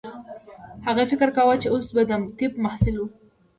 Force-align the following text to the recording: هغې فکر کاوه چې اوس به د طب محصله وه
هغې 0.85 1.03
فکر 1.11 1.29
کاوه 1.35 1.55
چې 1.61 1.67
اوس 1.73 1.87
به 1.95 2.01
د 2.09 2.11
طب 2.37 2.51
محصله 2.63 2.97
وه 3.01 3.09